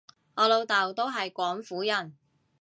[0.33, 2.17] 我老豆都係廣府人